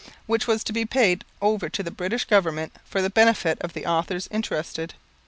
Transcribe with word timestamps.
which 0.25 0.47
was 0.47 0.63
to 0.63 0.73
be 0.73 0.83
paid 0.83 1.23
over 1.43 1.69
to 1.69 1.83
the 1.83 1.91
British 1.91 2.25
Government 2.25 2.73
for 2.85 3.03
the 3.03 3.09
benefit 3.11 3.59
of 3.61 3.73
the 3.73 3.85
authors 3.85 4.27
interested. 4.31 4.95